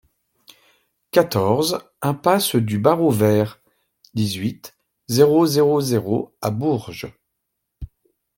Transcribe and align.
quatorze 1.11 1.77
impasse 2.01 2.55
du 2.55 2.79
Barreau 2.79 3.11
Vert, 3.11 3.61
dix-huit, 4.15 4.75
zéro 5.07 5.45
zéro 5.45 5.79
zéro 5.79 6.35
à 6.41 6.49
Bourges 6.49 7.13